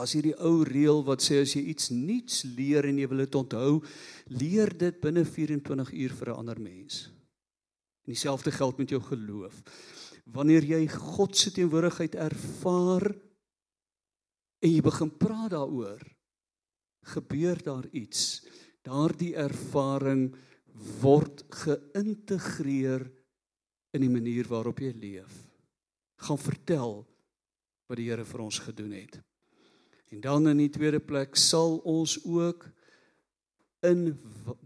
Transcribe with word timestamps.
As 0.00 0.14
hierdie 0.16 0.36
ou 0.40 0.62
reël 0.64 1.02
wat 1.04 1.20
sê 1.20 1.42
as 1.42 1.52
jy 1.52 1.60
iets 1.74 1.90
nuuts 1.92 2.44
leer 2.56 2.88
en 2.88 2.98
jy 3.00 3.08
wil 3.10 3.20
dit 3.24 3.36
onthou, 3.36 3.72
leer 4.32 4.72
dit 4.80 5.00
binne 5.02 5.26
24 5.28 5.92
uur 5.92 6.14
vir 6.20 6.28
'n 6.30 6.38
ander 6.40 6.60
mens. 6.60 7.10
En 8.06 8.14
dieselfde 8.14 8.50
geld 8.50 8.78
met 8.78 8.88
jou 8.88 9.00
geloof. 9.00 9.62
Wanneer 10.24 10.64
jy 10.64 10.88
God 10.88 11.36
se 11.36 11.50
teenwoordigheid 11.52 12.14
ervaar 12.14 13.14
en 14.62 14.70
jy 14.70 14.80
begin 14.80 15.10
praat 15.10 15.50
daaroor, 15.50 16.00
gebeur 17.14 17.62
daar 17.62 17.86
iets. 17.92 18.46
Daardie 18.82 19.34
ervaring 19.36 20.34
word 21.00 21.44
geïntegreer 21.50 23.10
in 23.92 24.00
die 24.00 24.12
manier 24.12 24.48
waarop 24.48 24.80
jy 24.80 24.92
leef. 24.96 25.34
Gaan 26.16 26.38
vertel 26.38 27.06
wat 27.88 27.98
die 27.98 28.08
Here 28.08 28.24
vir 28.24 28.40
ons 28.40 28.58
gedoen 28.58 28.92
het. 28.92 29.20
En 30.10 30.20
dan 30.20 30.48
in 30.48 30.58
die 30.58 30.70
tweede 30.72 31.00
plek 31.00 31.36
sal 31.38 31.78
ons 31.86 32.16
ook 32.24 32.66
in 33.86 34.10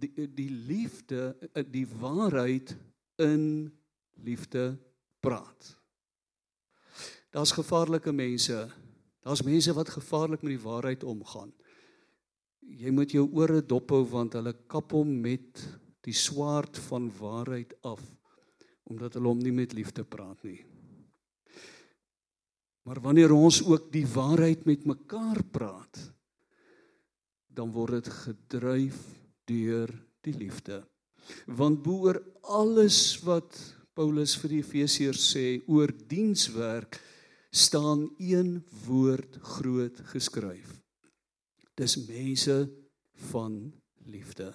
die, 0.01 0.29
die 0.35 0.51
liefde 0.51 1.35
die 1.71 1.87
waarheid 2.01 2.75
in 3.21 3.69
liefde 4.25 4.73
praat. 5.21 5.75
Daar's 7.35 7.53
gevaarlike 7.53 8.13
mense. 8.13 8.69
Daar's 9.21 9.43
mense 9.43 9.73
wat 9.75 9.89
gevaarlik 9.89 10.43
met 10.43 10.57
die 10.57 10.65
waarheid 10.65 11.05
omgaan. 11.05 11.53
Jy 12.65 12.91
moet 12.91 13.13
jou 13.13 13.27
ore 13.37 13.61
dophou 13.61 14.05
want 14.09 14.37
hulle 14.39 14.55
kap 14.67 14.93
hom 14.97 15.11
met 15.21 15.61
die 16.05 16.17
swaard 16.17 16.79
van 16.89 17.11
waarheid 17.19 17.77
af 17.83 18.03
omdat 18.85 19.15
hulle 19.17 19.31
hom 19.33 19.41
nie 19.41 19.53
met 19.53 19.73
liefde 19.73 20.05
praat 20.05 20.43
nie. 20.45 20.61
Maar 22.85 23.01
wanneer 23.01 23.33
ons 23.33 23.63
ook 23.65 23.89
die 23.93 24.07
waarheid 24.07 24.65
met 24.69 24.85
mekaar 24.85 25.41
praat, 25.51 26.01
dan 27.49 27.73
word 27.73 28.03
dit 28.03 28.11
gedryf 28.13 28.99
deur 29.49 29.93
die 30.27 30.35
liefde. 30.37 30.83
Want 31.47 31.83
boor 31.85 32.21
alles 32.43 33.17
wat 33.25 33.57
Paulus 33.97 34.35
vir 34.43 34.57
die 34.57 34.61
Efesiërs 34.61 35.25
sê 35.33 35.47
oor 35.71 35.93
dienswerk 36.11 36.99
staan 37.55 38.09
een 38.19 38.59
woord 38.85 39.39
groot 39.55 40.01
geskryf. 40.11 40.75
Dis 41.79 41.97
mense 42.05 42.67
van 43.31 43.73
liefde. 44.05 44.51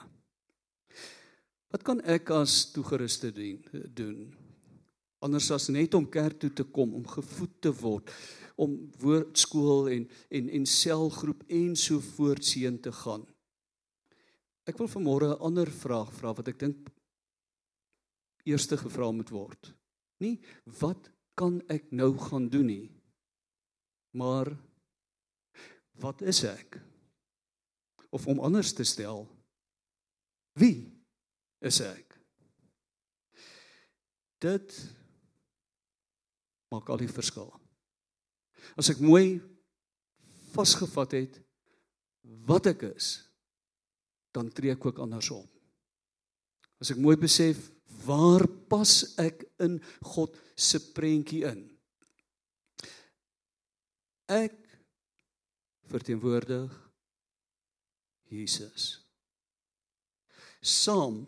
Wat 1.71 1.85
kan 1.87 2.01
ek 2.03 2.29
as 2.35 2.67
toegeruste 2.73 3.31
doen? 3.31 4.27
Anders 5.19 5.49
as 5.51 5.67
net 5.69 5.93
om 5.97 6.07
kerk 6.07 6.39
toe 6.39 6.51
te 6.55 6.63
kom 6.63 6.93
om 6.95 7.07
gevoed 7.07 7.55
te 7.61 7.73
word, 7.75 8.11
om 8.55 8.77
woordskool 9.01 9.89
en 9.91 10.07
en 10.29 10.49
en 10.59 10.65
selgroep 10.65 11.43
en 11.47 11.75
so 11.75 11.99
voort 12.15 12.45
seën 12.45 12.79
te 12.79 12.91
gaan. 13.01 13.25
Ek 14.69 14.77
wil 14.77 14.87
vanmôre 14.87 15.27
'n 15.33 15.41
ander 15.41 15.71
vraag 15.71 16.13
vra 16.13 16.33
wat 16.33 16.47
ek 16.47 16.59
dink 16.59 16.89
eerste 18.45 18.77
gevra 18.77 19.11
moet 19.11 19.29
word. 19.29 19.73
Nie 20.19 20.39
wat 20.79 21.09
kan 21.35 21.61
ek 21.69 21.91
nou 21.91 22.17
gaan 22.17 22.49
doen 22.49 22.65
nie, 22.65 22.91
maar 24.11 24.51
wat 25.99 26.21
is 26.21 26.43
ek? 26.43 26.79
Of 28.09 28.27
om 28.27 28.39
anders 28.39 28.73
te 28.73 28.83
stel, 28.83 29.27
wie 30.59 30.91
is 31.61 31.79
ek. 31.81 32.15
Dit 34.39 34.73
maak 36.73 36.89
al 36.89 37.01
die 37.01 37.11
verskil. 37.11 37.49
As 38.77 38.89
ek 38.91 39.01
mooi 39.01 39.39
vasgevat 40.53 41.15
het 41.17 41.39
wat 42.49 42.69
ek 42.69 42.85
is, 42.91 43.17
dan 44.35 44.51
tree 44.53 44.73
ek 44.75 44.85
ook 44.85 45.01
andersom. 45.01 45.45
As 46.79 46.91
ek 46.93 47.01
mooi 47.01 47.17
besef 47.19 47.69
waar 48.05 48.45
pas 48.69 48.91
ek 49.19 49.43
in 49.65 49.79
God 50.13 50.35
se 50.55 50.79
prentjie 50.93 51.43
in? 51.49 51.65
Ek 54.29 54.55
verteenwoordig 55.89 56.69
Jesus. 58.29 58.99
Saam 60.61 61.23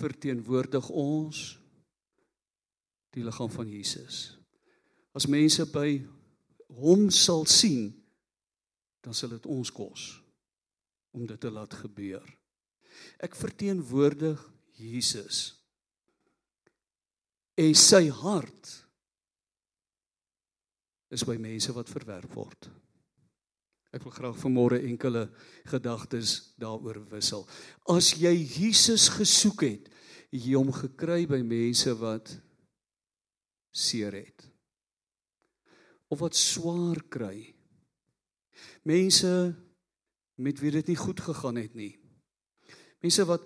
verteenwoordig 0.00 0.88
ons 0.90 1.52
die 3.14 3.22
liggaam 3.24 3.52
van 3.52 3.70
Jesus. 3.70 4.35
As 5.16 5.28
mense 5.30 5.64
by 5.72 5.96
hom 6.76 7.08
sal 7.14 7.46
sien, 7.48 7.88
dan 9.00 9.14
sal 9.16 9.32
dit 9.32 9.46
ons 9.48 9.70
kos 9.72 10.08
om 11.16 11.24
dit 11.24 11.40
te 11.40 11.48
laat 11.48 11.72
gebeur. 11.72 12.24
Ek 13.22 13.36
verteenwoordig 13.38 14.40
Jesus. 14.76 15.54
En 17.56 17.72
sy 17.78 18.02
hart 18.12 18.72
is 21.14 21.24
by 21.24 21.38
mense 21.40 21.72
wat 21.72 21.88
verwerp 21.88 22.34
word. 22.36 22.68
Ek 23.96 24.04
wil 24.04 24.12
graag 24.12 24.36
vanmôre 24.42 24.82
enkele 24.84 25.22
gedagtes 25.70 26.52
daaroor 26.60 26.98
wissel. 27.08 27.46
As 27.88 28.10
jy 28.18 28.34
Jesus 28.34 29.06
gesoek 29.14 29.64
het, 29.64 29.86
het 30.34 30.42
jy 30.42 30.58
hom 30.58 30.74
gekry 30.74 31.22
by 31.30 31.40
mense 31.46 31.94
wat 31.96 32.34
seer 33.72 34.18
het. 34.18 34.44
Of 36.12 36.22
wat 36.22 36.38
swaar 36.38 37.00
kry. 37.10 37.54
Mense 38.86 39.54
met 40.36 40.60
wie 40.60 40.70
dit 40.70 40.92
nie 40.92 40.98
goed 40.98 41.20
gegaan 41.20 41.58
het 41.60 41.74
nie. 41.74 41.94
Mense 43.02 43.24
wat 43.28 43.44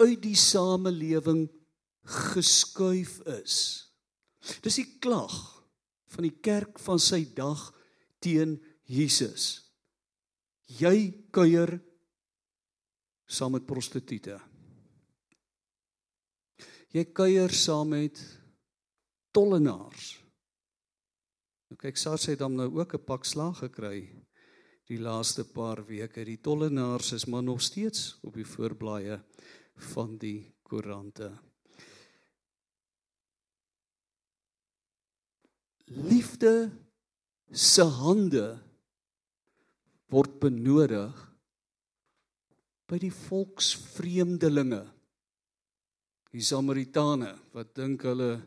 uit 0.00 0.20
die 0.22 0.38
samelewing 0.38 1.46
geskuif 2.04 3.20
is. 3.40 3.56
Dis 4.64 4.80
die 4.80 4.88
klag 5.00 5.34
van 6.14 6.26
die 6.26 6.36
kerk 6.44 6.78
van 6.82 7.00
sy 7.00 7.22
dag 7.36 7.70
teen 8.22 8.58
Jesus. 8.84 9.64
Jy 10.68 11.26
kuier 11.34 11.76
saam 13.24 13.56
met 13.56 13.66
prostituie. 13.66 14.36
Jy 16.94 17.04
kuier 17.16 17.50
saam 17.50 17.94
met 17.96 18.20
tollenaars. 19.34 20.23
Nou 21.74 21.80
kyk 21.82 21.96
SARS 21.98 22.28
het 22.30 22.38
dan 22.38 22.54
nou 22.54 22.68
ook 22.70 22.92
'n 22.94 23.02
pak 23.02 23.24
slag 23.26 23.58
gekry 23.58 24.06
die 24.86 24.98
laaste 24.98 25.42
paar 25.44 25.82
weke. 25.86 26.24
Die 26.24 26.38
tollenaars 26.38 27.12
is 27.12 27.24
maar 27.26 27.42
nog 27.42 27.60
steeds 27.60 28.18
op 28.22 28.34
die 28.34 28.46
voorblaaie 28.46 29.18
van 29.74 30.16
die 30.16 30.54
koerante. 30.62 31.32
Liefde 35.84 36.70
se 37.50 37.82
hande 37.82 38.62
word 40.06 40.38
benodig 40.38 41.34
by 42.86 42.98
die 42.98 43.12
volksvreemdelinge 43.12 44.84
die 46.30 46.42
samaritane 46.42 47.34
wat 47.52 47.74
dink 47.74 48.02
hulle 48.02 48.46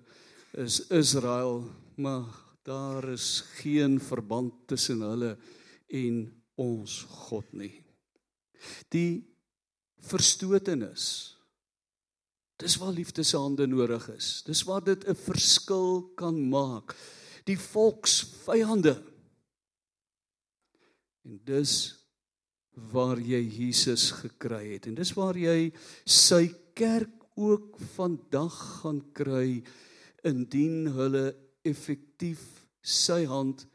is 0.54 0.88
Israel 0.88 1.66
maar 1.96 2.47
daar 2.68 3.06
is 3.14 3.46
geen 3.62 3.96
verband 4.04 4.68
tussen 4.68 5.02
hulle 5.06 5.38
en 5.88 6.20
ons 6.60 7.00
God 7.28 7.48
nie. 7.56 7.72
Die 8.92 9.24
verstotenis 10.10 11.06
dis 12.58 12.76
waar 12.82 12.92
liefde 12.92 13.24
se 13.24 13.38
hande 13.38 13.68
nodig 13.70 14.08
is. 14.16 14.42
Dis 14.48 14.64
waar 14.66 14.84
dit 14.84 15.06
'n 15.08 15.16
verskil 15.16 16.02
kan 16.16 16.36
maak. 16.50 16.96
Die 17.46 17.60
volksvyande. 17.60 19.04
En 21.24 21.40
dis 21.46 21.96
waar 22.92 23.20
jy 23.20 23.42
Jesus 23.42 24.12
gekry 24.12 24.74
het. 24.74 24.88
En 24.88 24.96
dis 24.96 25.14
waar 25.14 25.38
jy 25.38 25.72
sy 26.06 26.54
kerk 26.74 27.24
ook 27.36 27.78
vandag 27.96 28.82
gaan 28.82 29.02
kry 29.14 29.64
indien 30.24 30.88
hulle 30.88 31.47
effektief 31.70 32.44
sy 32.82 33.26
hand 33.30 33.66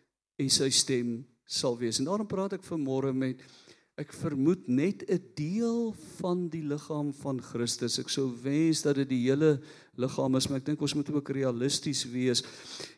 en 0.41 0.51
sy 0.51 0.71
stem 0.73 1.21
sal 1.45 1.77
wees. 1.79 2.01
En 2.01 2.09
daarom 2.09 2.29
praat 2.29 2.57
ek 2.57 2.65
vanmôre 2.65 3.13
met 3.15 3.43
ek 4.01 4.15
vermoed 4.17 4.69
net 4.73 5.05
'n 5.05 5.21
deel 5.37 5.93
van 6.19 6.49
die 6.49 6.65
liggaam 6.65 7.13
van 7.13 7.43
Christus. 7.43 7.99
Ek 7.99 8.09
sou 8.09 8.33
wens 8.43 8.83
dat 8.83 8.97
dit 8.97 9.09
die 9.09 9.29
hele 9.29 9.61
liggaam 9.97 10.37
is, 10.37 10.49
maar 10.49 10.59
ek 10.59 10.67
dink 10.67 10.81
ons 10.81 10.95
moet 10.95 11.11
ook 11.11 11.29
realisties 11.29 12.05
wees 12.05 12.43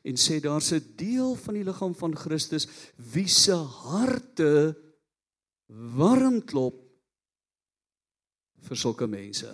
en 0.04 0.14
sê 0.14 0.40
daar's 0.40 0.72
'n 0.72 0.94
deel 0.96 1.34
van 1.34 1.54
die 1.54 1.64
liggaam 1.64 1.94
van 1.94 2.14
Christus 2.14 2.68
wie 2.96 3.28
se 3.28 3.54
harte 3.54 4.76
warm 5.68 6.40
klop 6.44 6.80
vir 8.62 8.76
sulke 8.76 9.06
mense. 9.06 9.50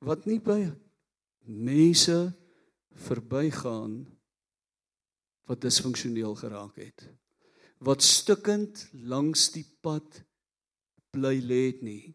Wat 0.00 0.26
nie 0.26 0.38
by 0.40 0.72
mense 1.46 2.34
verbygaan 3.06 4.00
wat 5.48 5.62
disfunksioneel 5.64 6.34
geraak 6.38 6.76
het. 6.76 7.08
wat 7.78 8.02
stukkend 8.02 8.88
langs 9.06 9.52
die 9.54 9.66
pad 9.82 10.22
bly 11.14 11.36
lê 11.38 11.62
nie. 11.82 12.10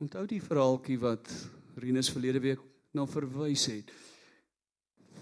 Onthou 0.00 0.24
die 0.28 0.40
verhaaltjie 0.40 0.96
wat 1.00 1.28
Rinus 1.80 2.08
verlede 2.12 2.40
week 2.40 2.62
na 2.96 3.04
verwys 3.08 3.66
het 3.68 3.92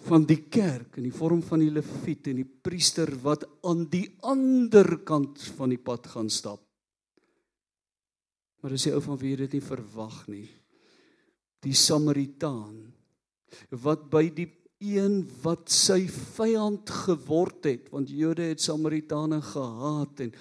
van 0.04 0.26
die 0.28 0.42
kerk 0.52 0.98
in 1.00 1.06
die 1.08 1.14
vorm 1.14 1.40
van 1.42 1.62
die 1.64 1.72
leviet 1.72 2.28
en 2.28 2.42
die 2.42 2.46
priester 2.66 3.08
wat 3.24 3.46
aan 3.64 3.86
die 3.90 4.04
ander 4.28 4.98
kant 5.06 5.40
van 5.56 5.72
die 5.72 5.80
pad 5.80 6.10
gaan 6.12 6.28
stap. 6.28 6.60
Maar 8.60 8.74
dis 8.76 8.84
die 8.88 8.92
ou 8.92 9.00
van 9.04 9.16
wie 9.20 9.32
jy 9.32 9.38
dit 9.44 9.56
nie 9.56 9.64
verwag 9.64 10.18
nie. 10.28 10.46
Die 11.64 11.76
Samaritaan 11.76 12.82
wat 13.84 14.10
by 14.10 14.28
die 14.34 14.48
een 14.84 15.22
wat 15.44 15.70
sy 15.72 16.04
vyand 16.10 16.90
geword 17.06 17.64
het, 17.70 17.88
want 17.92 18.10
Jode 18.12 18.50
het 18.50 18.60
Samaritane 18.60 19.40
gehaat 19.42 20.26
en 20.26 20.34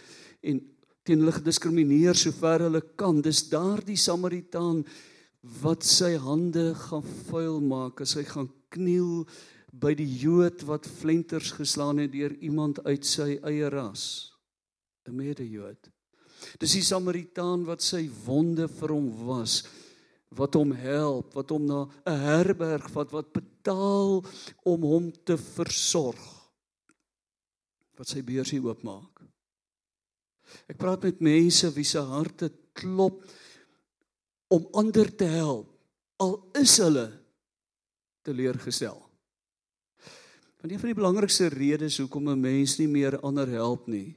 en 0.44 0.60
teen 1.08 1.22
hulle 1.24 1.36
gediskrimineer 1.36 2.18
sover 2.20 2.66
hulle 2.66 2.82
kan. 3.00 3.22
Dis 3.24 3.46
daardie 3.52 4.00
Samaritaan 4.00 4.82
wat 5.64 5.84
sy 5.88 6.14
hande 6.20 6.72
gaan 6.80 7.04
vuil 7.30 7.60
maak 7.64 8.04
as 8.04 8.16
hy 8.20 8.24
gaan 8.28 8.50
kniel 8.74 9.26
by 9.74 9.94
die 9.98 10.08
Jood 10.22 10.64
wat 10.68 10.88
flenters 10.88 11.52
geslaan 11.58 12.00
het 12.04 12.14
deur 12.14 12.36
iemand 12.46 12.80
uit 12.86 13.08
sy 13.08 13.40
eie 13.42 13.70
ras, 13.74 14.32
'n 15.08 15.16
mede-Jood. 15.16 15.90
Dis 16.60 16.76
die 16.76 16.84
Samaritaan 16.84 17.66
wat 17.66 17.82
sy 17.82 18.10
wonde 18.26 18.68
vir 18.68 18.90
hom 18.90 19.10
was, 19.26 19.64
wat 20.38 20.54
hom 20.58 20.72
help, 20.72 21.34
wat 21.34 21.50
hom 21.50 21.66
na 21.66 21.80
'n 22.06 22.20
herberg 22.20 22.90
vat, 22.92 23.12
wat 23.12 23.34
betaal 23.34 24.24
om 24.64 24.82
hom 24.82 25.12
te 25.12 25.38
versorg. 25.38 26.24
Wat 27.98 28.08
sy 28.08 28.22
beursie 28.22 28.62
oopmaak. 28.62 29.22
Ek 30.68 30.78
praat 30.78 31.04
met 31.04 31.20
mense 31.20 31.74
wie 31.74 31.86
se 31.86 32.00
harte 32.00 32.52
klop 32.74 33.24
om 34.48 34.68
ander 34.74 35.16
te 35.16 35.26
help 35.26 35.74
al 36.24 36.38
is 36.60 36.78
hulle 36.78 37.08
teleurgestel. 38.24 39.00
Want 40.62 40.72
een 40.72 40.80
van 40.80 40.92
die 40.94 41.00
belangrikste 41.00 41.50
redes 41.52 41.98
hoekom 42.00 42.30
'n 42.30 42.40
mens 42.40 42.78
nie 42.78 42.88
meer 42.88 43.20
ander 43.20 43.48
help 43.48 43.88
nie, 43.88 44.16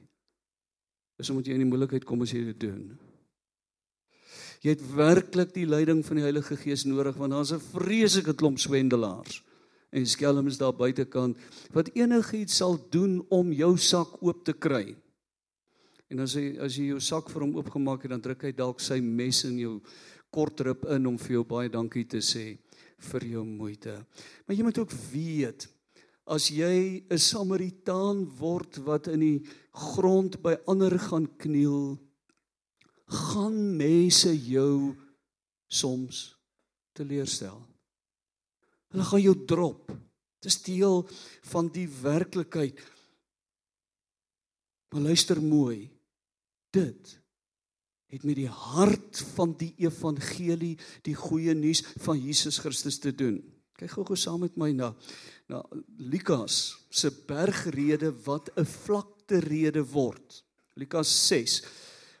is 1.17 1.29
omdat 1.29 1.45
jy 1.45 1.53
in 1.53 1.65
die 1.65 1.71
moeilikheid 1.71 2.05
kom 2.05 2.21
as 2.21 2.31
jy 2.31 2.43
dit 2.45 2.59
doen. 2.59 2.99
Jy 4.63 4.73
het 4.73 4.85
werklik 4.95 5.53
die 5.53 5.67
leiding 5.69 6.03
van 6.05 6.19
die 6.19 6.25
Heilige 6.25 6.57
Gees 6.57 6.85
nodig 6.85 7.17
want 7.17 7.31
daar's 7.31 7.53
'n 7.53 7.59
vreeslike 7.59 8.33
klomp 8.33 8.59
swendelaars 8.59 9.43
en 9.91 10.05
skelms 10.05 10.57
daar 10.57 10.73
buitekant 10.73 11.37
wat 11.73 11.89
enigiets 11.95 12.55
sal 12.55 12.77
doen 12.91 13.25
om 13.29 13.51
jou 13.51 13.77
sak 13.77 14.21
oop 14.21 14.43
te 14.45 14.53
kry. 14.53 14.95
En 16.09 16.19
as 16.19 16.33
jy 16.33 16.57
as 16.59 16.75
jy 16.75 16.91
jou 16.93 16.99
sak 16.99 17.29
vir 17.29 17.41
hom 17.41 17.55
oopgemaak 17.55 18.01
het, 18.03 18.11
dan 18.11 18.21
druk 18.21 18.43
hy 18.43 18.51
dalk 18.51 18.79
sy 18.79 18.99
mes 19.01 19.43
in 19.43 19.57
jou 19.59 19.81
kortrip 20.31 20.85
in 20.85 21.07
om 21.07 21.17
vir 21.17 21.31
jou 21.31 21.43
baie 21.43 21.69
dankie 21.69 22.05
te 22.05 22.21
sê 22.23 22.57
vir 23.11 23.25
jou 23.25 23.43
moeite. 23.45 24.05
Maar 24.45 24.55
jy 24.55 24.63
moet 24.63 24.79
ook 24.79 24.93
weet 25.11 25.67
as 26.27 26.49
jy 26.51 27.03
'n 27.09 27.17
Samaritaan 27.17 28.25
word 28.39 28.77
wat 28.83 29.07
in 29.07 29.19
die 29.19 29.41
grond 29.71 30.41
by 30.41 30.57
ander 30.67 30.97
gaan 30.99 31.27
kniel, 31.37 31.97
gaan 33.07 33.55
mense 33.77 34.31
jou 34.47 34.95
soms 35.67 36.37
teleurstel. 36.97 37.59
Hulle 38.91 39.05
gaan 39.07 39.23
jou 39.23 39.35
drop. 39.47 39.87
Dit 40.41 40.51
is 40.51 40.61
deel 40.63 41.01
van 41.51 41.69
die 41.73 41.87
werklikheid. 42.01 42.79
Maar 44.93 45.09
luister 45.09 45.41
mooi. 45.43 45.89
Dit 46.71 47.17
het 48.07 48.23
met 48.23 48.37
die 48.39 48.47
hart 48.47 49.19
van 49.35 49.51
die 49.59 49.73
evangelie, 49.83 50.77
die 51.03 51.15
goeie 51.15 51.51
nuus 51.57 51.81
van 52.05 52.19
Jesus 52.19 52.61
Christus 52.63 53.01
te 53.03 53.11
doen. 53.11 53.41
Kyk 53.77 53.91
gou-gou 53.97 54.15
saam 54.17 54.45
met 54.45 54.55
my 54.57 54.71
na 54.73 54.93
na 55.47 55.61
Lukas 56.11 56.75
se 56.91 57.11
bergrede 57.27 58.09
wat 58.25 58.49
'n 58.55 58.65
vlakte 58.65 59.39
rede 59.39 59.83
word. 59.83 60.43
Lukas 60.75 61.27
6. 61.27 61.61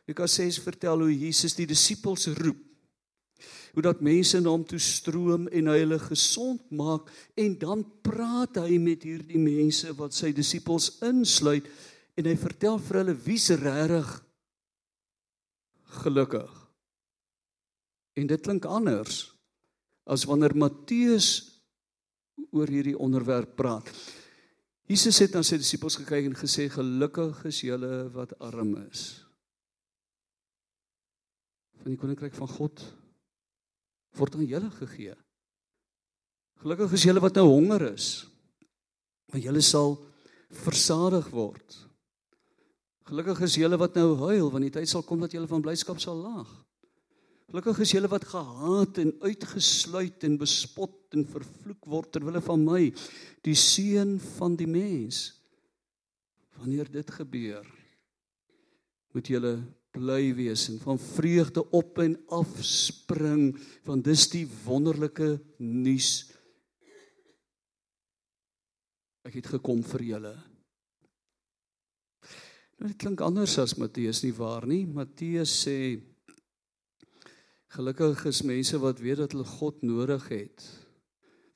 Lukas 0.07 0.37
6 0.39 0.61
vertel 0.63 1.03
hoe 1.03 1.11
Jesus 1.11 1.55
die 1.57 1.67
disippels 1.67 2.29
roep. 2.39 2.59
Hoe 3.75 3.83
dat 3.85 3.99
mense 4.01 4.39
na 4.41 4.49
hom 4.49 4.63
toe 4.65 4.79
stroom 4.81 5.49
en 5.53 5.67
hy 5.69 5.81
hulle 5.83 5.99
gesond 6.01 6.63
maak 6.73 7.11
en 7.37 7.57
dan 7.59 7.83
praat 8.01 8.57
hy 8.63 8.79
met 8.81 9.03
hierdie 9.05 9.41
mense 9.41 9.91
wat 9.99 10.15
sy 10.17 10.31
disippels 10.33 10.95
insluit 11.05 11.67
en 12.17 12.25
hy 12.25 12.37
vertel 12.39 12.79
vir 12.87 13.01
hulle 13.03 13.17
wie's 13.27 13.51
regtig 13.59 14.09
gelukkig. 16.01 16.49
En 18.17 18.31
dit 18.31 18.41
klink 18.41 18.65
anders 18.65 19.27
as 20.07 20.25
wanneer 20.25 20.55
Matteus 20.57 21.29
oor 22.55 22.69
hierdie 22.71 22.97
onderwerp 22.97 23.53
praat. 23.59 23.91
Jesus 24.87 25.19
het 25.19 25.35
na 25.35 25.43
sy 25.43 25.59
disippels 25.59 25.99
gekyk 25.99 26.31
en 26.31 26.39
gesê 26.39 26.69
gelukkig 26.71 27.43
is 27.51 27.61
julle 27.67 28.07
wat 28.15 28.33
arm 28.39 28.77
is. 28.87 29.26
Van 31.83 31.93
die 31.93 31.99
koninkryk 31.99 32.35
van 32.37 32.49
God 32.51 32.83
word 34.17 34.35
aan 34.35 34.49
julle 34.49 34.69
gegee. 34.73 35.15
Gelukkig 36.63 36.95
is 36.97 37.05
julle 37.05 37.21
wat 37.21 37.37
nou 37.37 37.45
honger 37.51 37.91
is. 37.91 38.25
Want 39.29 39.45
julle 39.45 39.61
sal 39.61 39.97
versadig 40.63 41.27
word. 41.33 41.75
Gelukkig 43.07 43.43
is 43.45 43.57
julle 43.59 43.77
wat 43.79 43.95
nou 43.99 44.15
huil 44.25 44.49
want 44.51 44.65
die 44.65 44.73
tyd 44.73 44.89
sal 44.89 45.05
kom 45.05 45.21
dat 45.23 45.35
julle 45.35 45.49
van 45.49 45.63
blydskap 45.63 46.01
sal 46.03 46.17
lag. 46.19 46.49
Gelukkig 47.47 47.79
is 47.85 47.93
julle 47.95 48.09
wat 48.11 48.25
gehaat 48.27 48.97
en 48.99 49.13
uitgesluit 49.23 50.23
en 50.27 50.33
bespot 50.41 51.15
en 51.15 51.23
vervloek 51.31 51.85
word 51.87 52.09
ter 52.11 52.25
wille 52.27 52.41
van 52.43 52.65
my, 52.65 52.81
die 53.47 53.55
seun 53.55 54.17
van 54.35 54.57
die 54.59 54.67
mens. 54.67 55.29
Wanneer 56.59 56.89
dit 56.91 57.13
gebeur, 57.15 57.63
moet 59.15 59.31
julle 59.31 59.53
bly 59.97 60.31
wees 60.37 60.67
en 60.71 60.79
van 60.83 60.99
vreugde 61.01 61.63
op 61.75 61.99
en 62.03 62.15
af 62.33 62.51
spring, 62.65 63.51
want 63.87 64.05
dis 64.05 64.27
die 64.33 64.45
wonderlike 64.65 65.37
nuus. 65.57 66.27
Ek 69.27 69.39
het 69.41 69.49
gekom 69.57 69.81
vir 69.83 70.05
julle. 70.13 70.35
Nou 72.77 72.91
dit 72.91 72.99
klink 73.01 73.23
anders 73.25 73.57
as 73.59 73.75
Matteus 73.81 74.21
nie 74.23 74.35
waar 74.37 74.67
nie. 74.69 74.85
Matteus 74.85 75.53
sê 75.65 75.97
Gelukkig 77.75 78.21
is 78.29 78.45
mense 78.47 78.77
wat 78.79 79.01
weet 79.03 79.19
dat 79.19 79.33
hulle 79.35 79.45
God 79.57 79.81
nodig 79.83 80.23
het. 80.31 80.63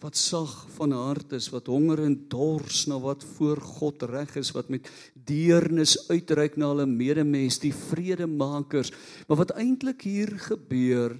Wat 0.01 0.17
sag 0.17 0.53
van 0.75 0.93
hart 0.97 1.35
is, 1.37 1.51
wat 1.53 1.69
honger 1.69 2.01
en 2.07 2.15
dors 2.29 2.85
na 2.89 2.97
wat 2.99 3.23
voor 3.35 3.61
God 3.61 4.01
reg 4.09 4.33
is, 4.39 4.49
wat 4.55 4.71
met 4.73 4.89
deernis 5.13 5.93
uitreik 6.09 6.57
na 6.57 6.71
hulle 6.71 6.87
medemens, 6.89 7.59
die 7.61 7.73
vredemakers. 7.73 8.89
Maar 9.27 9.43
wat 9.43 9.53
eintlik 9.53 10.01
hier 10.07 10.33
gebeur, 10.47 11.19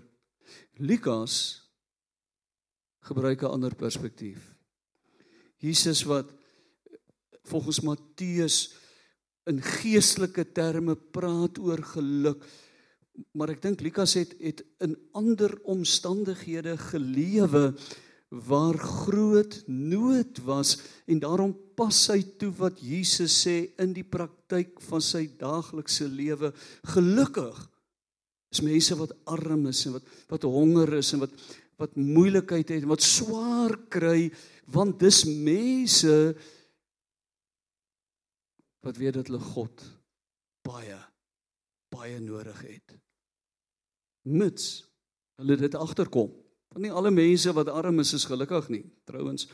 Lukas 0.81 1.35
gebruik 3.05 3.43
'n 3.43 3.53
ander 3.53 3.75
perspektief. 3.75 4.55
Jesus 5.57 6.03
wat 6.03 6.31
volgens 7.43 7.81
Matteus 7.81 8.73
in 9.45 9.61
geestelike 9.61 10.51
terme 10.51 10.95
praat 10.95 11.57
oor 11.59 11.81
geluk 11.83 12.45
maar 13.37 13.51
ek 13.53 13.61
dink 13.63 13.81
Lukas 13.83 14.15
het 14.17 14.33
het 14.41 14.63
in 14.83 14.95
ander 15.17 15.53
omstandighede 15.69 16.77
gelewe 16.91 17.71
waar 18.31 18.77
groot 18.79 19.57
nood 19.67 20.39
was 20.47 20.77
en 21.05 21.19
daarom 21.19 21.51
pas 21.75 21.97
hy 22.13 22.21
toe 22.39 22.51
wat 22.61 22.79
Jesus 22.79 23.33
sê 23.43 23.55
in 23.81 23.91
die 23.95 24.07
praktyk 24.07 24.79
van 24.87 25.03
sy 25.03 25.25
daaglikse 25.39 26.07
lewe 26.07 26.53
gelukkig 26.93 27.59
is 28.51 28.63
mense 28.63 28.95
wat 28.99 29.11
arm 29.31 29.67
is 29.71 29.83
en 29.87 29.97
wat 29.97 30.07
wat 30.31 30.47
honger 30.47 30.97
is 31.01 31.11
en 31.15 31.25
wat 31.25 31.35
wat 31.81 31.97
moeilikheid 31.97 32.69
het 32.69 32.83
en 32.83 32.91
wat 32.93 33.03
swaar 33.03 33.75
kry 33.91 34.29
want 34.71 34.99
dis 35.01 35.23
mense 35.27 36.15
wat 38.81 38.97
weet 38.97 39.19
dat 39.19 39.27
hulle 39.27 39.43
God 39.51 39.83
baie 40.65 40.99
baie 41.91 42.19
nodig 42.23 42.61
het. 42.63 42.93
Mits 44.31 44.85
hulle 45.41 45.57
dit 45.59 45.75
agterkom. 45.75 46.29
Want 46.71 46.85
nie 46.85 46.91
alle 46.91 47.11
mense 47.11 47.51
wat 47.53 47.67
arm 47.67 47.99
is 47.99 48.13
is 48.15 48.25
gelukkig 48.25 48.69
nie. 48.71 48.85
Trouwens 49.05 49.47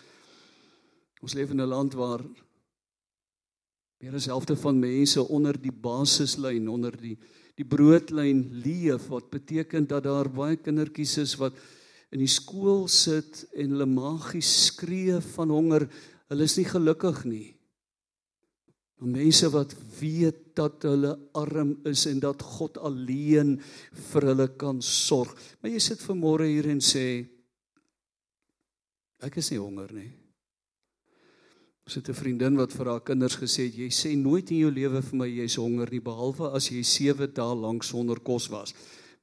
ons 1.21 1.33
leef 1.33 1.49
in 1.49 1.61
'n 1.61 1.69
land 1.69 1.93
waar 1.93 2.21
meer 3.97 4.15
as 4.15 4.29
helfte 4.29 4.55
van 4.55 4.79
mense 4.79 5.21
onder 5.21 5.57
die 5.61 5.71
basislyn, 5.71 6.69
onder 6.69 6.93
die 6.93 7.17
die 7.57 7.65
broodlyn 7.65 8.43
leef 8.61 9.07
wat 9.07 9.31
beteken 9.31 9.87
dat 9.87 10.03
daar 10.03 10.29
baie 10.29 10.55
kindertjies 10.55 11.17
is 11.17 11.35
wat 11.35 11.53
in 12.11 12.19
die 12.19 12.29
skool 12.29 12.87
sit 12.87 13.47
en 13.55 13.71
hulle 13.71 13.85
magies 13.85 14.65
skree 14.67 15.19
van 15.33 15.49
honger. 15.49 15.89
Hulle 16.29 16.43
is 16.43 16.57
nie 16.57 16.65
gelukkig 16.65 17.25
nie. 17.25 17.56
Maar 18.97 19.09
mense 19.13 19.49
wat 19.53 19.75
weet 19.99 20.37
dat 20.57 20.85
hulle 20.89 21.13
arm 21.37 21.75
is 21.85 22.05
en 22.09 22.19
dat 22.19 22.41
God 22.41 22.79
alleen 22.81 23.57
vir 24.11 24.29
hulle 24.31 24.47
kan 24.57 24.81
sorg. 24.81 25.35
Maar 25.61 25.75
jy 25.75 25.81
sit 25.85 26.01
vanmôre 26.01 26.47
hier 26.49 26.69
en 26.71 26.81
sê 26.81 27.05
ek 29.21 29.37
is 29.41 29.51
nie 29.53 29.61
honger 29.61 29.93
nie. 29.93 30.09
Ons 31.87 31.95
het 31.95 32.09
'n 32.09 32.19
vriendin 32.19 32.57
wat 32.57 32.73
vir 32.73 32.85
haar 32.85 33.01
kinders 33.01 33.37
gesê 33.37 33.69
het 33.69 33.77
jy 33.77 33.89
sê 33.89 34.15
nooit 34.17 34.49
in 34.51 34.57
jou 34.65 34.71
lewe 34.71 35.01
vir 35.01 35.17
my 35.17 35.27
jy's 35.27 35.55
honger 35.55 35.89
nie 35.91 36.01
behalwe 36.01 36.51
as 36.51 36.69
jy 36.69 36.83
7 36.83 37.33
dae 37.33 37.55
lank 37.55 37.83
sonder 37.83 38.19
kos 38.19 38.49
was. 38.49 38.73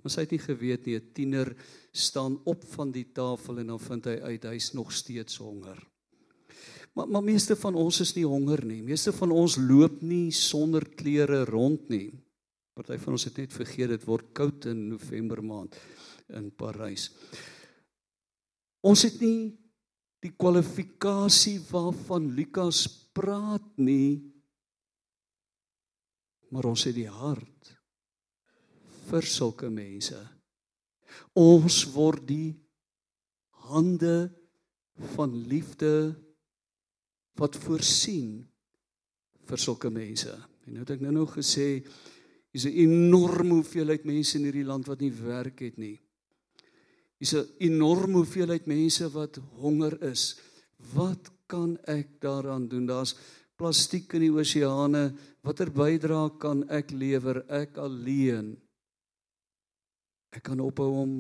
Maar 0.03 0.11
sy 0.11 0.21
het 0.21 0.31
nie 0.31 0.39
geweet 0.39 0.87
nie 0.87 0.97
'n 0.97 1.13
tiener 1.13 1.57
staan 1.93 2.39
op 2.45 2.65
van 2.65 2.93
die 2.93 3.13
tafel 3.13 3.59
en 3.59 3.67
dan 3.67 3.79
vind 3.81 4.05
hy 4.05 4.21
uit 4.21 4.45
hy's 4.45 4.73
nog 4.73 4.93
steeds 4.93 5.37
honger. 5.37 5.94
Maar 6.95 7.09
maar 7.11 7.25
meeste 7.27 7.57
van 7.59 7.75
ons 7.75 8.01
is 8.01 8.15
nie 8.15 8.27
honger 8.27 8.63
nie. 8.65 8.83
Meeste 8.83 9.13
van 9.13 9.33
ons 9.35 9.57
loop 9.59 10.01
nie 10.03 10.31
sonder 10.33 10.87
klere 10.95 11.43
rond 11.49 11.89
nie. 11.91 12.13
Party 12.75 12.99
van 12.99 13.17
ons 13.17 13.27
het 13.29 13.37
net 13.39 13.55
vergeet 13.55 13.91
dit 13.95 14.07
word 14.07 14.31
koud 14.35 14.67
in 14.71 14.89
November 14.91 15.43
maand 15.43 15.77
in 16.35 16.51
Parys. 16.55 17.11
Ons 18.85 19.05
het 19.07 19.21
nie 19.23 19.53
die 20.25 20.33
kwalifikasie 20.33 21.59
waarvan 21.69 22.31
Lukas 22.35 22.87
praat 23.15 23.67
nie 23.77 24.35
maar 26.55 26.69
ons 26.71 26.85
het 26.89 26.97
die 26.97 27.11
hart 27.11 27.73
vir 29.09 29.27
sulke 29.29 29.69
mense 29.73 30.19
ons 31.39 31.81
word 31.95 32.25
die 32.29 32.55
hande 33.69 34.31
van 35.15 35.35
liefde 35.51 35.93
wat 37.41 37.57
voorsien 37.57 38.43
vir 39.45 39.59
sulke 39.59 39.91
mense 39.91 40.33
en 40.33 40.73
nou 40.73 40.83
het 40.85 40.97
ek 40.97 41.05
nou 41.05 41.13
nog 41.13 41.37
gesê 41.37 41.85
hier's 42.53 42.67
'n 42.67 42.79
enorme 42.87 43.61
hoeveelheid 43.61 44.05
mense 44.05 44.39
in 44.39 44.45
hierdie 44.45 44.65
land 44.67 44.87
wat 44.87 45.01
nie 45.01 45.13
werk 45.13 45.61
het 45.61 45.79
nie 45.79 45.99
Dis 47.25 47.33
'n 47.33 47.49
enorme 47.59 48.21
hoeveelheid 48.21 48.67
mense 48.67 49.09
wat 49.11 49.39
honger 49.57 49.95
is. 50.03 50.37
Wat 50.93 51.31
kan 51.47 51.79
ek 51.89 52.21
daaraan 52.21 52.69
doen? 52.69 52.87
Daar's 52.87 53.17
plastiek 53.57 54.13
in 54.13 54.27
die 54.27 54.35
oseane. 54.35 55.15
Watter 55.41 55.71
bydrae 55.73 56.37
kan 56.39 56.69
ek 56.69 56.91
lewer 56.91 57.45
ek 57.49 57.77
alleen? 57.77 58.57
Ek 60.37 60.43
kan 60.43 60.61
ophou 60.61 60.91
om 61.01 61.13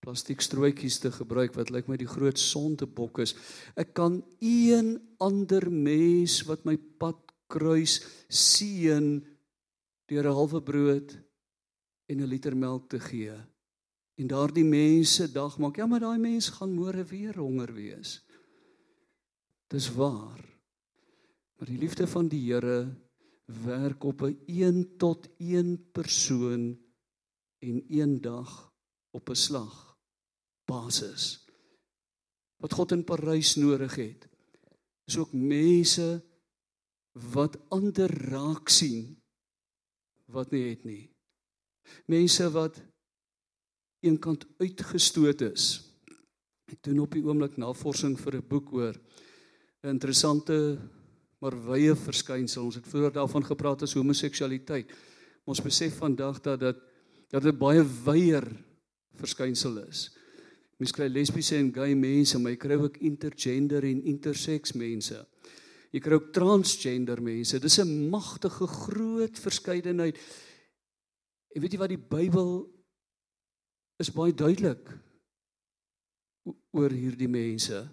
plastiek 0.00 0.40
strooitjies 0.40 1.00
te 1.02 1.10
gebruik 1.10 1.54
wat 1.56 1.70
lyk 1.70 1.88
my 1.88 1.96
die 1.96 2.10
groot 2.10 2.38
sondebok 2.38 3.18
is. 3.24 3.34
Ek 3.76 3.94
kan 3.94 4.22
een 4.40 4.96
ander 5.18 5.70
mens 5.70 6.42
wat 6.46 6.64
my 6.64 6.76
pad 6.76 7.18
kruis 7.50 8.00
seën 8.28 9.20
deur 10.06 10.26
'n 10.26 10.36
halwe 10.38 10.60
brood 10.62 11.18
en 12.08 12.20
'n 12.20 12.28
liter 12.28 12.54
melk 12.56 12.88
te 12.90 13.00
gee 13.00 13.34
en 14.16 14.26
daardie 14.26 14.64
mense 14.64 15.32
dag 15.32 15.58
maak. 15.58 15.76
Ja, 15.76 15.86
maar 15.86 16.00
daai 16.00 16.18
mense 16.18 16.52
gaan 16.52 16.72
môre 16.72 17.04
weer 17.04 17.36
honger 17.36 17.72
wees. 17.76 18.22
Dis 19.68 19.90
waar. 19.92 20.40
Maar 21.56 21.68
die 21.68 21.78
liefde 21.78 22.06
van 22.06 22.28
die 22.28 22.52
Here 22.52 22.96
werk 23.64 24.04
op 24.04 24.22
'n 24.22 24.38
1 24.46 24.96
tot 24.96 25.28
1 25.38 25.90
persoon 25.92 26.78
en 27.58 27.84
een 27.88 28.20
dag 28.20 28.72
op 29.10 29.28
'n 29.28 29.34
slag 29.34 29.85
basis. 30.66 31.46
Wat 32.62 32.72
God 32.72 32.92
in 32.96 33.04
Parys 33.04 33.54
nodig 33.60 33.94
het, 34.00 34.26
is 35.06 35.18
ook 35.20 35.32
mense 35.32 36.20
wat 37.32 37.56
ander 37.72 38.10
raak 38.30 38.68
sien 38.68 39.16
wat 40.32 40.50
nie 40.50 40.64
het 40.68 40.84
nie. 40.84 41.04
Mense 42.10 42.48
wat 42.50 42.80
eenkant 44.04 44.46
uitgestoot 44.58 45.44
is. 45.46 45.68
Ek 46.66 46.82
doen 46.82 47.04
op 47.04 47.14
die 47.14 47.22
oomblik 47.22 47.56
navorsing 47.56 48.18
vir 48.18 48.36
'n 48.36 48.48
boek 48.48 48.72
oor 48.72 48.94
'n 49.84 49.88
interessante 49.88 50.78
maar 51.38 51.54
wye 51.68 51.94
verskynsel. 51.94 52.64
Ons 52.64 52.74
het 52.74 52.88
vroeër 52.88 53.12
daarvan 53.12 53.44
gepraat 53.44 53.82
as 53.82 53.94
homoseksualiteit. 53.94 54.90
Ons 55.44 55.62
besef 55.62 55.98
vandag 55.98 56.40
dat 56.40 56.60
dit 56.60 56.76
dat 57.30 57.42
dit 57.42 57.58
baie 57.58 57.82
wyeer 57.82 58.46
verskynsel 59.18 59.78
is. 59.88 60.15
Mens 60.76 60.92
kry 60.92 61.08
lesbiese 61.08 61.56
en 61.56 61.70
gay 61.72 61.94
mense, 61.96 62.38
maar 62.38 62.52
jy 62.52 62.60
kry 62.60 62.76
ook 62.80 62.98
intergender 63.04 63.84
en 63.88 64.02
intersex 64.12 64.74
mense. 64.76 65.22
Jy 65.94 66.02
kry 66.04 66.18
ook 66.18 66.32
transgender 66.36 67.22
mense. 67.24 67.60
Dis 67.60 67.78
'n 67.80 68.10
magtige 68.10 68.66
groot 68.66 69.38
verskeidenheid. 69.38 70.18
En 71.54 71.62
weet 71.62 71.72
jy 71.72 71.78
wat 71.78 71.88
die 71.88 72.08
Bybel 72.08 72.68
is 73.98 74.12
baie 74.12 74.34
duidelik 74.34 74.90
oor 76.72 76.90
hierdie 76.90 77.28
mense. 77.28 77.88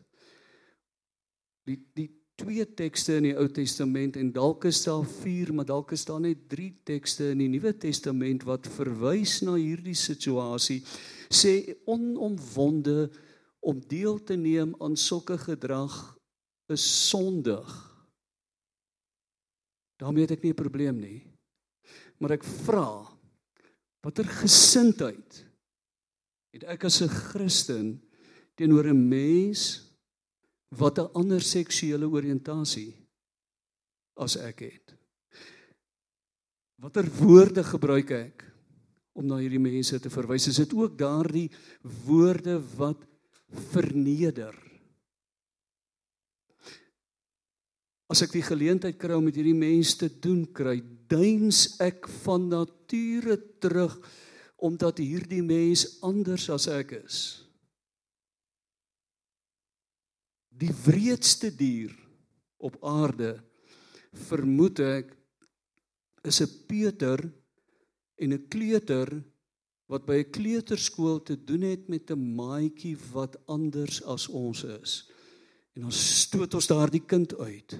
Die 1.66 1.80
die 1.96 2.10
twee 2.36 2.66
tekste 2.66 3.20
in 3.20 3.28
die 3.28 3.36
Ou 3.38 3.46
Testament 3.48 4.18
en 4.18 4.32
dalk 4.34 4.66
is 4.66 4.82
daar 4.84 5.06
4, 5.06 5.54
maar 5.54 5.68
dalk 5.70 5.94
is 5.96 6.06
daar 6.06 6.20
net 6.20 6.48
3 6.50 6.70
tekste 6.84 7.30
in 7.32 7.44
die 7.44 7.50
Nuwe 7.54 7.76
Testament 7.78 8.44
wat 8.44 8.68
verwys 8.68 9.42
na 9.46 9.54
hierdie 9.54 9.96
situasie. 9.98 10.82
Sê 11.34 11.76
onomwonde 11.90 13.10
om 13.64 13.80
deel 13.88 14.20
te 14.24 14.36
neem 14.36 14.76
aan 14.84 14.96
sulke 15.00 15.38
gedrag 15.38 15.96
is 16.72 16.86
sondig. 17.10 17.90
daarmee 20.04 20.26
het 20.26 20.36
ek 20.36 20.44
nie 20.44 20.52
'n 20.52 20.64
probleem 20.64 21.00
nie. 21.00 21.22
Maar 22.20 22.32
ek 22.32 22.44
vra 22.44 23.08
watter 24.04 24.26
gesindheid 24.26 25.46
het 26.52 26.64
ek 26.64 26.84
as 26.84 27.02
'n 27.02 27.08
Christen 27.08 28.02
teenoor 28.56 28.88
'n 28.92 29.08
mens 29.10 29.94
wat 30.76 31.00
'n 31.00 31.14
ander 31.14 31.42
seksuele 31.42 32.06
oriëntasie 32.06 33.08
as 34.18 34.36
ek 34.36 34.60
het. 34.60 34.96
Watter 36.76 37.08
woorde 37.08 37.64
gebruik 37.64 38.12
ek 38.12 38.53
om 39.14 39.28
na 39.30 39.38
hierdie 39.42 39.62
mense 39.62 40.00
te 40.02 40.12
verwys? 40.14 40.50
Is 40.50 40.62
dit 40.64 40.74
ook 40.78 40.98
daardie 40.98 41.50
woorde 42.06 42.58
wat 42.78 43.06
verneder? 43.72 44.56
As 48.12 48.22
ek 48.26 48.34
die 48.36 48.46
geleentheid 48.46 49.00
kry 49.02 49.16
om 49.18 49.26
met 49.26 49.38
hierdie 49.40 49.58
mense 49.58 49.98
te 49.98 50.10
doen 50.22 50.44
kry, 50.54 50.78
duins 51.10 51.80
ek 51.82 52.10
van 52.24 52.50
nature 52.52 53.38
terug 53.64 53.96
omdat 54.64 55.02
hierdie 55.04 55.44
mens 55.44 55.88
anders 56.06 56.46
as 56.54 56.70
ek 56.72 56.94
is. 57.02 57.18
Die 60.54 60.72
wreedste 60.86 61.50
dier 61.52 61.92
op 62.64 62.78
aarde 62.86 63.36
vermoed 64.30 64.80
ek 64.86 65.10
is 66.24 66.40
'n 66.42 66.52
Peter 66.70 67.20
en 68.24 68.34
'n 68.34 68.48
kleuter 68.48 69.10
wat 69.92 70.06
by 70.08 70.24
'n 70.24 70.32
kleuterskool 70.32 71.20
te 71.24 71.36
doen 71.36 71.62
het 71.62 71.88
met 71.88 72.12
'n 72.12 72.36
maatjie 72.36 72.98
wat 73.12 73.38
anders 73.46 74.04
as 74.04 74.28
ons 74.28 74.64
is. 74.64 75.10
En 75.76 75.86
ons 75.86 76.00
stoot 76.22 76.54
ons 76.54 76.68
daardie 76.68 77.06
kind 77.06 77.36
uit. 77.38 77.80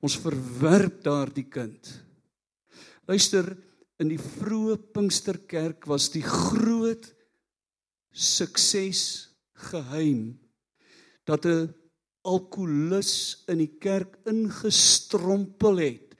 Ons 0.00 0.18
verwerp 0.18 1.02
daardie 1.02 1.48
kind. 1.48 2.04
Luister, 3.06 3.56
in 3.98 4.08
die 4.08 4.18
vroeë 4.18 4.76
Pinksterkerk 4.92 5.86
was 5.86 6.10
die 6.10 6.22
groot 6.22 7.14
sukses 8.10 9.30
geheim 9.70 10.38
dat 11.24 11.46
'n 11.46 11.74
alkoholus 12.22 13.44
in 13.48 13.58
die 13.58 13.74
kerk 13.78 14.16
ingestrompel 14.24 15.76
het 15.76 16.16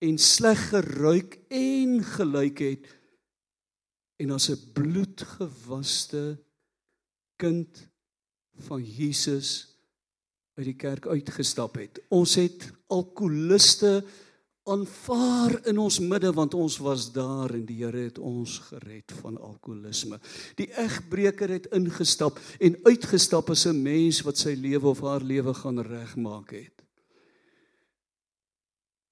en 0.00 0.18
sleg 0.18 0.68
geruik 0.72 1.38
en 1.48 2.02
gelyk 2.04 2.58
het 2.58 3.01
en 4.22 4.30
as 4.30 4.50
'n 4.50 4.72
bloedgewaste 4.72 6.38
kind 7.36 7.88
van 8.68 8.82
Jesus 8.82 9.72
uit 10.54 10.68
die 10.68 10.76
kerk 10.76 11.06
uitgestap 11.06 11.74
het. 11.80 12.00
Ons 12.08 12.34
het 12.34 12.70
alkoholiste 12.86 14.04
aanvaar 14.62 15.56
in 15.66 15.78
ons 15.82 15.98
midde 15.98 16.30
want 16.32 16.54
ons 16.54 16.76
was 16.78 17.08
daar 17.12 17.50
en 17.50 17.64
die 17.66 17.80
Here 17.80 18.04
het 18.06 18.18
ons 18.18 18.58
gered 18.68 19.12
van 19.22 19.38
alkoholisme. 19.40 20.20
Die 20.54 20.68
egbreker 20.78 21.50
het 21.50 21.66
ingestap 21.74 22.38
en 22.60 22.78
uitgestap 22.86 23.50
as 23.50 23.66
'n 23.66 23.82
mens 23.82 24.22
wat 24.22 24.38
sy 24.38 24.54
lewe 24.54 24.86
of 24.88 25.00
haar 25.00 25.22
lewe 25.22 25.54
gaan 25.54 25.80
regmaak 25.80 26.50
het. 26.50 26.82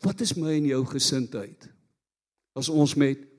Wat 0.00 0.20
is 0.20 0.34
my 0.34 0.54
en 0.56 0.66
jou 0.66 0.84
gesindheid 0.86 1.68
as 2.54 2.68
ons 2.68 2.94
met 2.94 3.29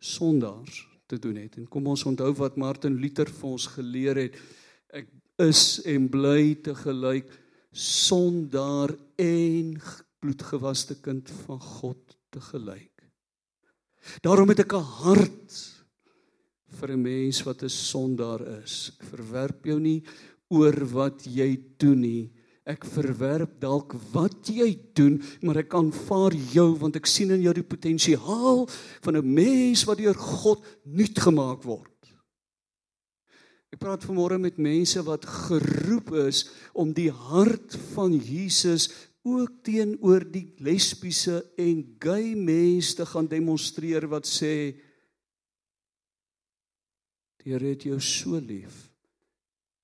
sondaars 0.00 0.88
te 1.06 1.18
doen 1.18 1.36
het? 1.36 1.56
En 1.56 1.68
kom 1.68 1.86
ons 1.86 2.04
onthou 2.08 2.32
wat 2.40 2.56
Martin 2.56 2.96
Luther 3.00 3.30
vir 3.30 3.50
ons 3.50 3.66
geleer 3.76 4.16
het. 4.16 4.38
Ek 4.90 5.08
is 5.40 5.80
en 5.88 6.08
bly 6.12 6.56
te 6.64 6.74
gelyk 6.74 7.30
sondaar 7.70 8.92
en 9.20 9.76
bloedgewaste 10.20 10.98
kind 11.00 11.30
van 11.46 11.60
God 11.60 12.16
te 12.34 12.40
gelyk. 12.40 12.88
Daarom 14.24 14.48
het 14.48 14.64
ek 14.64 14.74
'n 14.74 14.90
hart 15.04 15.52
vir 16.78 16.92
'n 16.92 17.02
mens 17.02 17.42
wat 17.42 17.62
'n 17.62 17.68
sondaar 17.68 18.42
is. 18.62 18.92
Ek 18.98 19.06
verwerp 19.06 19.64
jou 19.64 19.78
nie 19.80 20.02
oor 20.48 20.86
wat 20.86 21.24
jy 21.24 21.60
doen 21.76 22.00
nie. 22.00 22.32
Ek 22.68 22.84
verwerp 22.84 23.56
dalk 23.60 23.94
wat 24.12 24.50
jy 24.52 24.74
doen, 24.94 25.16
maar 25.42 25.62
ek 25.62 25.74
aanvaar 25.74 26.36
jou 26.52 26.74
want 26.80 26.98
ek 27.00 27.08
sien 27.08 27.32
in 27.32 27.44
jou 27.46 27.54
die 27.56 27.66
potensiaal 27.66 28.66
van 29.04 29.16
'n 29.16 29.34
mens 29.34 29.84
wat 29.88 29.98
deur 29.98 30.14
God 30.14 30.64
nuut 30.84 31.18
gemaak 31.18 31.64
word. 31.64 31.88
Ek 33.72 33.78
praat 33.78 34.04
vanmôre 34.04 34.38
met 34.38 34.58
mense 34.58 35.00
wat 35.02 35.24
geroep 35.24 36.12
is 36.26 36.50
om 36.74 36.92
die 36.92 37.10
hart 37.10 37.76
van 37.94 38.12
Jesus 38.12 38.90
ook 39.22 39.62
teenoor 39.62 40.24
die 40.24 40.54
lesbiese 40.58 41.44
en 41.56 41.96
gay 41.98 42.34
mense 42.34 42.96
te 42.96 43.06
gaan 43.06 43.28
demonstreer 43.28 44.08
wat 44.08 44.26
sê 44.26 44.74
die 47.40 47.52
Here 47.54 47.72
het 47.72 47.86
jou 47.88 47.96
so 48.04 48.36
lief 48.36 48.90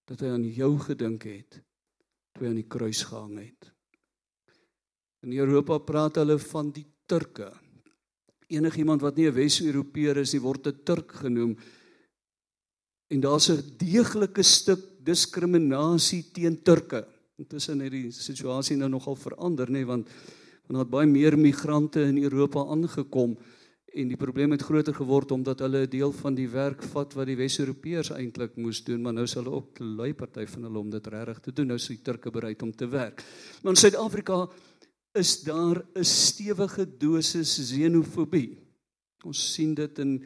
dat 0.07 0.21
hy 0.21 0.29
aan 0.35 0.45
jou 0.45 0.75
gedink 0.83 1.25
het 1.25 1.61
toe 2.37 2.47
hy 2.47 2.53
aan 2.53 2.61
die 2.61 2.69
kruis 2.69 3.03
gehang 3.09 3.39
het. 3.41 3.71
In 5.25 5.33
Europa 5.33 5.79
praat 5.83 6.21
hulle 6.21 6.37
van 6.39 6.71
die 6.75 6.85
Turke. 7.09 7.49
Enigiemand 8.53 9.03
wat 9.03 9.17
nie 9.17 9.27
'n 9.27 9.35
Wes-Europeër 9.35 10.19
is 10.19 10.33
nie, 10.35 10.43
word 10.43 10.67
'n 10.67 10.85
Turk 10.85 11.13
genoem 11.13 11.57
en 13.09 13.21
daar's 13.21 13.51
'n 13.51 13.77
deeglike 13.79 14.43
stuk 14.43 14.81
diskriminasie 15.03 16.33
teen 16.33 16.63
Turke. 16.63 17.07
Intussen 17.39 17.81
het 17.81 17.93
die 17.93 18.11
situasie 18.11 18.77
nou 18.77 18.89
nogal 18.89 19.17
verander 19.17 19.71
nê 19.71 19.85
want 19.85 20.09
want 20.67 20.79
daar 20.79 20.85
het 20.85 20.91
baie 20.91 21.07
meer 21.07 21.39
migrante 21.39 22.01
in 22.03 22.19
Europa 22.23 22.59
aangekom 22.59 23.37
en 23.95 24.09
die 24.09 24.19
probleem 24.19 24.51
het 24.53 24.63
groter 24.63 24.95
geword 24.95 25.31
omdat 25.33 25.63
hulle 25.65 25.87
'n 25.87 25.91
deel 25.91 26.13
van 26.13 26.35
die 26.35 26.49
werk 26.49 26.83
vat 26.83 27.15
wat 27.15 27.27
die 27.27 27.37
Wes-Europeërs 27.37 28.11
eintlik 28.11 28.57
moes 28.57 28.85
doen, 28.85 29.03
maar 29.03 29.13
nou 29.13 29.25
is 29.25 29.35
hulle 29.35 29.51
ook 29.51 29.81
'n 29.81 29.97
lui 29.97 30.15
party 30.15 30.47
van 30.47 30.63
hulle 30.63 30.79
om 30.79 30.91
dit 30.91 31.07
regtig 31.07 31.41
te 31.41 31.53
doen. 31.53 31.67
Nou 31.67 31.79
is 31.79 31.87
die 31.87 32.03
Turke 32.03 32.31
bereid 32.31 32.63
om 32.63 32.73
te 32.73 32.89
werk. 32.89 33.25
Maar 33.63 33.73
in 33.73 33.77
Suid-Afrika 33.77 34.49
is 35.15 35.43
daar 35.43 35.85
'n 35.95 36.05
stewige 36.05 36.97
dosis 36.99 37.59
xenofobie. 37.59 38.59
Ons 39.25 39.55
sien 39.55 39.75
dit 39.75 39.99
in 39.99 40.25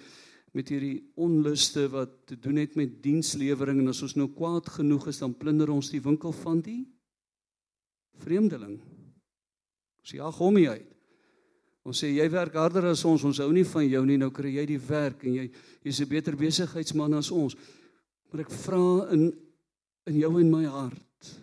met 0.52 0.68
hierdie 0.68 1.10
onluste 1.14 1.88
wat 1.88 2.26
te 2.26 2.38
doen 2.38 2.56
het 2.56 2.74
met 2.74 3.02
dienslewering 3.02 3.78
en 3.78 3.88
as 3.88 4.02
ons 4.02 4.16
nou 4.18 4.28
kwaad 4.34 4.68
genoeg 4.68 5.06
is 5.06 5.18
dan 5.18 5.36
plunder 5.36 5.70
ons 5.70 5.90
die 5.90 6.02
winkel 6.02 6.32
van 6.32 6.60
die 6.60 6.88
vreemdeling. 8.18 8.80
Ons 10.00 10.10
ja 10.10 10.30
hom 10.30 10.56
uit. 10.56 10.99
Ons 11.88 12.02
sê 12.02 12.10
jy 12.12 12.26
werk 12.28 12.56
harder 12.60 12.90
as 12.90 13.04
ons, 13.08 13.22
ons 13.24 13.38
hou 13.40 13.50
nie 13.52 13.64
van 13.64 13.86
jou 13.88 14.02
nie, 14.04 14.18
nou 14.20 14.28
kry 14.34 14.52
jy 14.58 14.66
die 14.68 14.80
werk 14.84 15.24
en 15.24 15.38
jy 15.38 15.46
jy's 15.86 16.00
'n 16.00 16.08
beter 16.08 16.36
besigheidsman 16.36 17.14
as 17.14 17.30
ons. 17.30 17.56
Maar 18.30 18.40
ek 18.40 18.50
vra 18.50 19.12
in 19.12 19.32
in 20.06 20.16
jou 20.16 20.40
en 20.40 20.50
my 20.50 20.64
hart. 20.64 21.34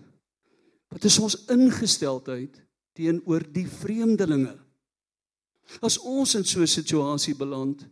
Wat 0.91 1.06
is 1.06 1.20
ons 1.20 1.46
ingesteldheid 1.50 2.62
teenoor 2.96 3.44
die 3.53 3.65
vreemdelinge? 3.65 4.58
As 5.82 5.98
ons 5.98 6.36
in 6.36 6.44
so 6.44 6.62
'n 6.62 6.67
situasie 6.67 7.36
beland, 7.36 7.86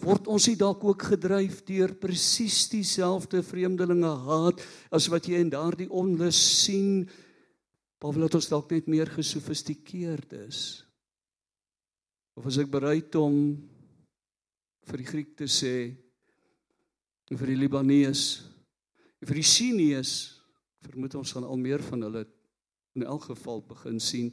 word 0.00 0.26
ons 0.26 0.48
nie 0.48 0.56
dalk 0.56 0.84
ook 0.84 1.02
gedryf 1.02 1.64
deur 1.64 1.94
presies 1.94 2.68
dieselfde 2.68 3.42
vreemdelinge 3.42 4.14
haat 4.26 4.60
as 4.90 5.08
wat 5.08 5.26
jy 5.26 5.38
in 5.38 5.50
daardie 5.50 5.88
onlus 5.88 6.64
sien 6.64 7.08
behalwe 8.00 8.26
dat 8.26 8.34
ons 8.34 8.48
dalk 8.48 8.70
net 8.70 8.88
meer 8.88 9.06
gesofistikeerd 9.06 10.32
is 10.48 10.84
of 12.36 12.46
as 12.48 12.58
ek 12.62 12.70
bereid 12.72 13.14
om 13.20 13.36
vir 14.88 15.02
die 15.02 15.08
Griek 15.08 15.34
te 15.38 15.48
sê 15.50 15.92
en 17.30 17.38
vir 17.40 17.52
die 17.52 17.60
Libanees 17.60 18.24
en 19.20 19.28
vir 19.28 19.40
die 19.40 19.46
Sinees 19.46 20.14
vermoed 20.82 21.14
ons 21.20 21.32
gaan 21.36 21.46
al 21.46 21.60
meer 21.60 21.84
van 21.86 22.08
hulle 22.08 22.26
in 22.98 23.06
elk 23.06 23.30
geval 23.30 23.62
begin 23.68 24.00
sien 24.02 24.32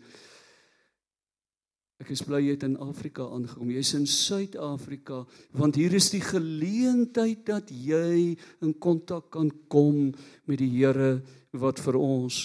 Ek 1.99 2.13
is 2.15 2.21
bly 2.23 2.39
jy 2.39 2.53
het 2.53 2.63
in 2.63 2.77
Afrika 2.79 3.25
aangekom. 3.27 3.71
Jy's 3.75 3.91
in 3.97 4.05
Suid-Afrika 4.07 5.25
want 5.59 5.75
hier 5.75 5.91
is 5.97 6.07
die 6.13 6.23
geleentheid 6.23 7.43
dat 7.49 7.73
jy 7.75 8.38
in 8.63 8.71
kontak 8.79 9.27
kan 9.35 9.51
kom 9.67 10.13
met 10.47 10.62
die 10.62 10.69
Here 10.77 11.17
wat 11.59 11.81
vir 11.83 11.99
ons 11.99 12.38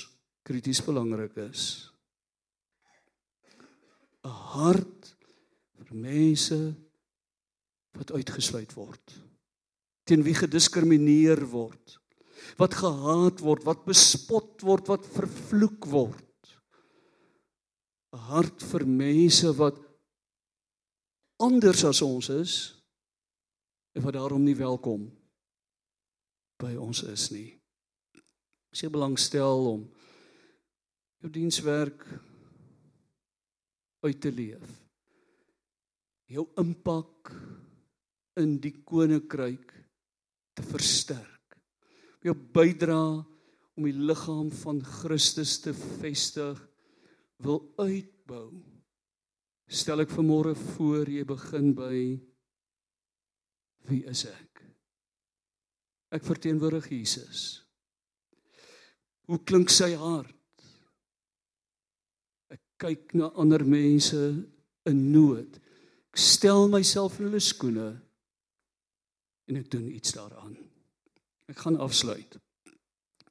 krities 0.45 0.83
belangrik 0.83 1.39
is. 1.47 1.87
'n 4.25 4.35
Hart 4.55 5.14
vir 5.79 5.97
mense 5.97 6.59
wat 7.99 8.13
uitgesluit 8.15 8.73
word. 8.75 9.17
Teen 10.05 10.25
wie 10.27 10.35
gediskrimineer 10.37 11.41
word. 11.51 11.99
Wat 12.61 12.77
gehaat 12.77 13.41
word, 13.41 13.65
wat 13.65 13.87
bespot 13.89 14.63
word, 14.67 14.89
wat 14.91 15.07
vervloek 15.15 15.87
word. 15.91 16.23
'n 18.15 18.23
hart 18.31 18.63
vir 18.63 18.85
mense 18.87 19.51
wat 19.59 19.79
anders 21.43 21.83
as 21.85 22.01
ons 22.03 22.29
is 22.31 22.53
en 23.99 24.05
wat 24.05 24.15
daarom 24.15 24.45
nie 24.47 24.55
welkom 24.55 25.09
by 26.63 26.77
ons 26.79 27.03
is 27.11 27.27
nie. 27.35 27.59
As 28.71 28.85
jy 28.85 28.91
belangstel 28.95 29.67
om 29.73 29.83
jou 31.25 31.33
dienswerk 31.35 32.07
uit 34.07 34.21
te 34.21 34.31
leef. 34.31 34.84
Jou 36.31 36.47
impak 36.61 37.33
in 38.41 38.57
die 38.63 38.73
koninkryk 38.87 39.73
te 40.55 40.65
versterk. 40.67 41.59
Jou 42.25 42.35
bydra 42.35 43.01
om 43.75 43.89
die 43.89 43.97
liggaam 43.97 44.51
van 44.63 44.81
Christus 44.87 45.59
te 45.63 45.75
vestig 45.75 46.61
wil 47.45 47.61
uitbou. 47.77 48.51
Stel 49.69 50.05
ek 50.05 50.13
vanmôre 50.15 50.55
voor 50.77 51.11
jy 51.11 51.25
begin 51.29 51.73
by 51.77 51.99
wie 53.91 54.05
is 54.09 54.25
ek? 54.29 54.63
Ek 56.15 56.25
verteenwoordig 56.25 56.87
Jesus. 56.93 57.65
Hoe 59.29 59.41
klink 59.45 59.73
sy 59.73 59.91
hart? 59.99 60.31
Ek 62.53 62.63
kyk 62.81 63.17
na 63.19 63.33
ander 63.41 63.65
mense 63.67 64.21
in 64.89 65.03
nood. 65.13 65.59
Ek 66.15 66.21
stel 66.23 66.69
myself 66.71 67.17
in 67.19 67.27
hulle 67.27 67.41
skoene 67.43 67.89
en 69.51 69.57
ek 69.59 69.67
doen 69.73 69.89
iets 69.91 70.15
daaraan. 70.15 70.53
Ek 71.51 71.59
gaan 71.59 71.75
afsluit. 71.83 72.37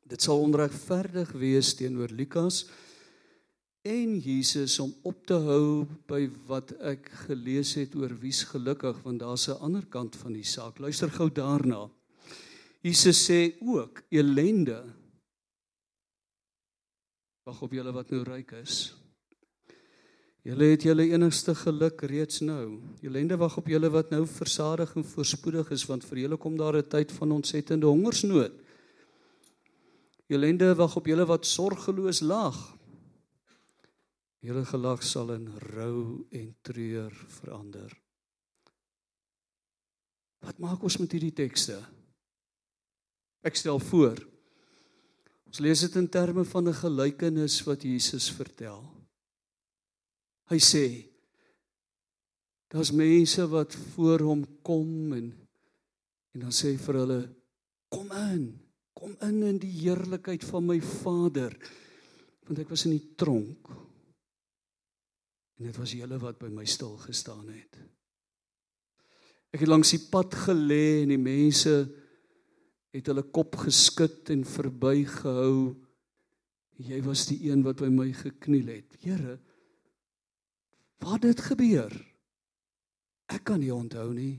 Dit 0.04 0.26
sal 0.26 0.44
onregverdig 0.44 1.32
wees 1.40 1.70
teenoor 1.80 2.12
Lukas 2.12 2.66
en 3.88 4.18
Jesus 4.20 4.76
om 4.84 4.92
op 5.08 5.22
te 5.32 5.38
hou 5.46 5.86
by 6.12 6.26
wat 6.50 6.74
ek 6.84 7.08
gelees 7.24 7.72
het 7.80 7.96
oor 7.96 8.12
wie's 8.20 8.44
gelukkig 8.52 9.00
want 9.08 9.24
daar's 9.24 9.48
'n 9.48 9.64
ander 9.64 9.88
kant 9.88 10.20
van 10.20 10.36
die 10.36 10.44
saak. 10.44 10.84
Luister 10.84 11.08
gou 11.08 11.32
daarna. 11.32 11.88
Jesus 12.84 13.24
sê 13.30 13.56
ook 13.64 14.04
elende 14.12 14.84
Wag 17.44 17.62
op 17.62 17.72
julle 17.72 17.92
wat 17.92 18.12
nou 18.12 18.24
ryk 18.24 18.52
is. 18.52 18.94
Julle 20.44 20.74
het 20.74 20.84
julle 20.84 21.06
enigste 21.08 21.56
geluk 21.56 22.02
reeds 22.02 22.42
nou. 22.44 22.82
Elende 23.02 23.38
wag 23.40 23.58
op 23.58 23.68
julle 23.68 23.90
wat 23.90 24.10
nou 24.12 24.26
versadig 24.28 24.96
en 24.96 25.06
voorspoedig 25.08 25.72
is 25.72 25.86
want 25.88 26.04
vir 26.06 26.26
julle 26.26 26.38
kom 26.38 26.58
daar 26.58 26.78
'n 26.78 26.88
tyd 26.88 27.12
van 27.12 27.32
ontsettende 27.32 27.88
hongersnood. 27.88 28.52
Elende 30.28 30.76
wag 30.76 30.96
op 30.96 31.06
julle 31.06 31.26
wat 31.26 31.46
sorgeloos 31.46 32.20
lag 32.22 32.74
Julle 34.44 34.66
gelag 34.68 35.00
sal 35.08 35.30
in 35.32 35.46
rou 35.72 36.26
en 36.36 36.50
treur 36.68 37.14
verander. 37.38 37.94
Wat 40.44 40.58
maak 40.60 40.84
ons 40.84 40.98
met 41.00 41.14
hierdie 41.16 41.32
tekste? 41.38 41.78
Ek 43.40 43.56
stel 43.56 43.80
voor. 43.80 44.20
Ons 45.48 45.64
lees 45.64 45.86
dit 45.86 45.96
in 45.96 46.10
terme 46.12 46.44
van 46.44 46.68
'n 46.68 46.76
gelykenis 46.76 47.64
wat 47.64 47.88
Jesus 47.88 48.28
vertel. 48.36 48.84
Hy 50.52 50.60
sê 50.62 50.86
daar's 52.74 52.92
mense 52.96 53.46
wat 53.52 53.76
voor 53.94 54.26
hom 54.26 54.44
kom 54.66 55.14
en 55.14 55.32
en 56.34 56.42
dan 56.48 56.54
sê 56.56 56.74
vir 56.82 56.98
hulle 56.98 57.22
kom 57.94 58.10
in, 58.18 58.48
kom 58.98 59.14
in 59.22 59.44
in 59.52 59.60
die 59.62 59.72
heerlikheid 59.84 60.42
van 60.50 60.66
my 60.66 60.80
Vader 60.82 61.54
want 62.48 62.60
ek 62.64 62.72
was 62.74 62.88
in 62.90 62.96
die 62.98 63.14
tronk 63.20 63.70
En 65.60 65.70
dit 65.70 65.78
was 65.80 65.94
julle 65.96 66.18
wat 66.20 66.40
by 66.42 66.50
my 66.52 66.66
stil 66.68 66.96
gestaan 67.00 67.46
het. 67.54 67.78
Ek 69.54 69.62
het 69.62 69.70
langs 69.70 69.94
die 69.94 70.02
pad 70.12 70.34
gelê 70.48 71.04
en 71.04 71.14
die 71.14 71.22
mense 71.22 71.72
het 72.94 73.08
hulle 73.08 73.24
kop 73.32 73.56
geskud 73.62 74.34
en 74.34 74.42
verbygehou 74.50 75.56
Jy 76.82 77.00
was 77.06 77.28
die 77.30 77.38
een 77.52 77.62
wat 77.62 77.78
by 77.84 77.88
my 77.94 78.08
gekniel 78.18 78.72
het. 78.74 78.96
Here, 79.04 79.38
wat 81.04 81.28
het 81.28 81.42
gebeur? 81.52 81.94
Ek 83.32 83.44
kan 83.48 83.62
nie 83.62 83.74
onthou 83.74 84.10
nie. 84.16 84.38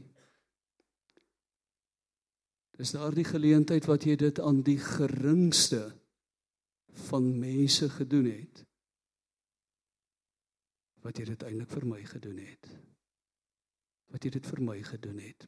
Dis 2.74 2.94
daardie 2.96 3.26
geleentheid 3.26 3.86
wat 3.86 4.06
jy 4.06 4.16
dit 4.18 4.40
aan 4.42 4.62
die 4.66 4.80
geringste 4.82 5.92
van 7.08 7.28
mense 7.38 7.88
gedoen 7.90 8.26
het. 8.30 8.64
Wat 11.04 11.18
jy 11.20 11.28
dit 11.30 11.44
eintlik 11.46 11.70
vir 11.70 11.86
my 11.86 12.00
gedoen 12.08 12.38
het. 12.42 12.70
Wat 14.10 14.24
jy 14.24 14.34
dit 14.38 14.46
vir 14.50 14.62
my 14.64 14.78
gedoen 14.82 15.20
het. 15.22 15.46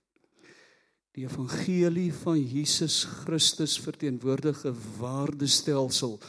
Die 1.17 1.25
evangelie 1.25 2.11
van 2.13 2.39
Jesus 2.39 3.05
Christus 3.25 3.79
verteenwoordig 3.81 4.67
'n 4.67 4.77
waardestelsel 5.01 6.21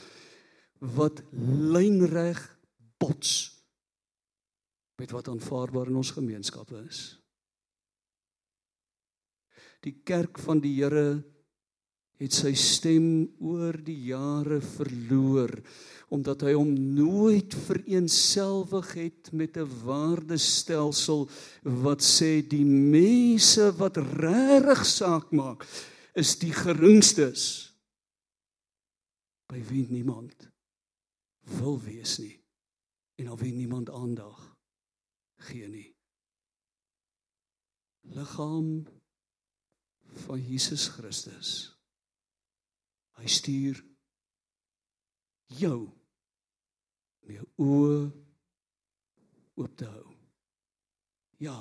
wat 0.80 1.22
lynreg 1.74 2.40
bots 2.98 3.57
met 4.98 5.14
wat 5.14 5.30
aanvaarbaar 5.30 5.92
in 5.92 6.00
ons 6.02 6.12
gemeenskappe 6.18 6.80
is. 6.88 7.02
Die 9.86 10.00
kerk 10.04 10.40
van 10.42 10.62
die 10.64 10.74
Here 10.80 11.22
het 12.18 12.34
sy 12.34 12.54
stem 12.58 13.28
oor 13.46 13.78
die 13.86 14.00
jare 14.10 14.58
verloor 14.64 15.54
omdat 16.16 16.46
hy 16.48 16.54
hom 16.56 16.72
nooit 16.96 17.54
vereenselwig 17.68 18.94
het 18.98 19.32
met 19.36 19.58
'n 19.58 19.70
waardestelsel 19.84 21.28
wat 21.84 22.02
sê 22.02 22.42
die 22.42 22.66
mense 22.66 23.72
wat 23.78 23.98
regtig 23.98 24.86
saak 24.86 25.32
maak 25.32 25.68
is 26.16 26.40
die 26.40 26.54
geringstes 26.54 27.74
by 29.48 29.62
wie 29.70 29.86
niemand 29.90 30.50
wil 31.60 31.78
wees 31.80 32.18
nie 32.20 32.40
en 33.20 33.28
al 33.28 33.38
wie 33.38 33.54
niemand 33.54 33.90
aandag 33.90 34.57
gee 35.48 35.68
nie. 35.70 35.90
Liggaam 38.16 38.86
van 40.28 40.42
Jesus 40.42 40.88
Christus 40.96 41.56
hy 43.18 43.30
stuur 43.30 43.80
jou 45.58 45.80
om 47.26 47.34
jou 47.34 47.48
oë 47.66 47.98
oop 49.58 49.74
te 49.78 49.90
hou. 49.90 50.08
Ja 51.42 51.58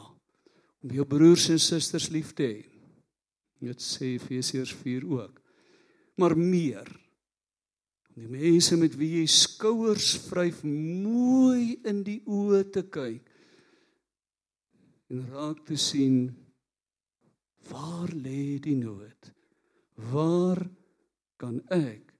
om 0.84 0.92
jou 0.94 1.06
broers 1.08 1.48
en 1.50 1.58
susters 1.58 2.10
lief 2.14 2.30
te 2.36 2.46
hê. 2.46 2.60
Dit 3.64 3.80
sê 3.82 4.12
Efesiërs 4.14 4.74
4 4.84 5.08
ook. 5.08 5.40
Maar 6.20 6.36
meer 6.38 6.86
Die 8.16 8.28
mense 8.32 8.78
met 8.80 8.94
wie 8.96 9.18
jy 9.18 9.26
skouers 9.28 10.14
vryf 10.24 10.62
mooi 10.64 11.76
in 11.84 12.00
die 12.06 12.22
oë 12.24 12.62
te 12.72 12.86
kyk 12.88 13.25
en 15.12 15.22
raak 15.30 15.62
te 15.66 15.76
sien 15.78 16.18
waar 17.70 18.12
lê 18.14 18.58
die 18.62 18.76
nood? 18.78 19.32
Waar 20.12 20.60
kan 21.40 21.60
ek 21.72 22.12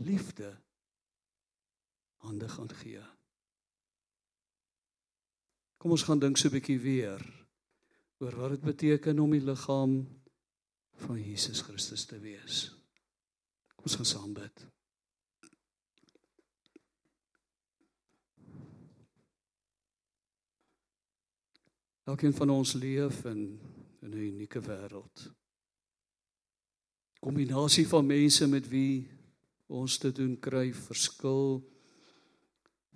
liefde 0.00 0.50
hande 2.24 2.48
gaan 2.48 2.70
gee? 2.80 3.02
Kom 5.80 5.92
ons 5.96 6.06
gaan 6.08 6.22
dink 6.22 6.38
so 6.40 6.48
'n 6.48 6.56
bietjie 6.56 6.80
weer 6.80 7.22
oor 8.22 8.36
wat 8.40 8.50
dit 8.54 8.62
beteken 8.72 9.18
om 9.18 9.30
die 9.30 9.44
liggaam 9.44 9.94
van 11.04 11.18
Jesus 11.20 11.60
Christus 11.60 12.04
te 12.04 12.18
wees. 12.18 12.70
Kom 13.76 13.84
ons 13.90 13.96
gaan 13.96 14.12
saam 14.12 14.32
bid. 14.32 14.66
Elkeen 22.04 22.34
van 22.36 22.50
ons 22.50 22.72
leef 22.72 23.24
in, 23.24 23.60
in 24.00 24.10
'n 24.10 24.26
unieke 24.28 24.60
wêreld. 24.60 25.30
Kombinasie 27.20 27.88
van 27.88 28.06
mense 28.06 28.46
met 28.46 28.68
wie 28.68 29.08
ons 29.66 29.98
te 29.98 30.12
doen 30.12 30.38
kry 30.40 30.72
verskil 30.72 31.64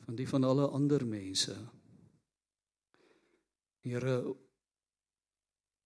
van 0.04 0.14
die 0.14 0.28
van 0.28 0.44
alle 0.44 0.66
ander 0.66 1.06
mense. 1.06 1.56
Here 3.80 4.34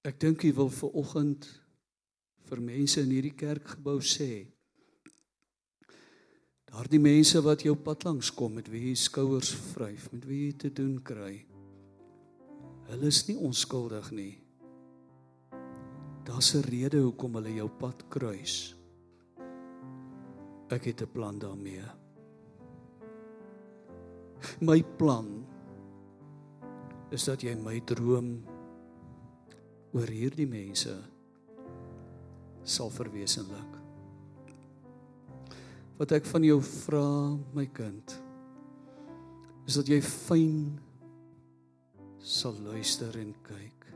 ek 0.03 0.19
dink 0.21 0.43
jy 0.43 0.51
wil 0.55 0.71
vir 0.71 0.91
oggend 0.99 1.47
vir 2.49 2.61
mense 2.61 3.01
in 3.01 3.15
hierdie 3.15 3.37
kerkgebou 3.39 4.01
sê 4.03 4.49
daardie 6.73 6.99
mense 6.99 7.39
wat 7.45 7.63
jou 7.63 7.77
pad 7.77 8.03
langs 8.05 8.33
kom 8.35 8.55
met 8.59 8.69
wie 8.73 8.89
jy 8.89 8.95
skouers 8.99 9.55
vryf, 9.55 10.11
met 10.13 10.25
wie 10.27 10.47
jy 10.47 10.53
te 10.57 10.73
doen 10.73 10.99
kry. 11.05 11.52
Hulle 12.91 13.07
is 13.07 13.23
nie 13.29 13.37
onskuldig 13.39 14.11
nie. 14.11 14.39
Daar's 16.25 16.55
'n 16.55 16.63
rede 16.63 16.99
hoekom 16.99 17.35
hulle 17.35 17.55
jou 17.55 17.69
pad 17.69 18.09
kruis. 18.09 18.77
Ek 20.71 20.85
het 20.85 21.03
'n 21.03 21.13
plan 21.13 21.39
daarmee. 21.39 21.85
My 24.61 24.83
plan 24.83 25.47
is 27.11 27.25
dat 27.25 27.43
jy 27.43 27.55
my 27.55 27.81
droom 27.81 28.45
oor 29.93 30.09
hierdie 30.09 30.49
mense 30.49 30.95
sal 32.65 32.91
verwesenlik. 32.91 33.79
Wat 35.99 36.13
ek 36.13 36.25
van 36.27 36.43
jou 36.47 36.59
vra, 36.63 37.39
my 37.55 37.67
kind, 37.67 38.15
is 39.69 39.75
dat 39.79 39.91
jy 39.93 40.01
fyn 40.01 40.81
sal 42.23 42.55
luister 42.63 43.17
en 43.19 43.35
kyk. 43.43 43.87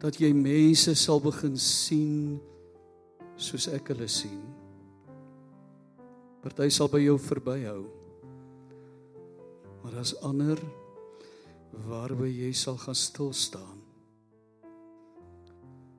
Dat 0.00 0.16
jy 0.16 0.30
mense 0.32 0.94
sal 0.96 1.20
begin 1.20 1.58
sien 1.60 2.38
soos 3.36 3.68
ek 3.74 3.92
hulle 3.92 4.08
sien. 4.10 4.40
Party 6.42 6.70
sal 6.72 6.88
by 6.90 7.02
jou 7.02 7.18
verbyhou. 7.20 7.82
Maar 9.82 9.98
as 10.00 10.14
ander 10.24 10.60
waarby 11.88 12.30
jy 12.32 12.52
sal 12.56 12.78
gaan 12.80 12.96
stil 12.96 13.34
staan. 13.36 13.76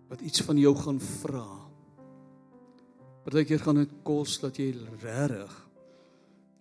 Wat 0.09 0.23
iets 0.25 0.41
van 0.41 0.57
jou 0.57 0.73
gaan 0.79 0.97
vra. 1.21 1.47
Partykeer 3.27 3.61
gaan 3.61 3.83
dit 3.83 3.93
kos 4.07 4.39
dat 4.41 4.57
jy 4.57 4.71
regtig 5.03 5.53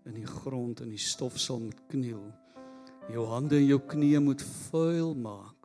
in 0.09 0.19
die 0.19 0.29
grond 0.29 0.83
in 0.85 0.93
die 0.93 1.01
stof 1.01 1.39
sal 1.41 1.63
moet 1.63 1.81
kniel 1.89 2.27
jou 3.13 3.25
hande 3.31 3.57
en 3.57 3.67
jou 3.67 3.79
knieë 3.89 4.21
moet 4.25 4.43
vuil 4.69 5.15
maak. 5.17 5.57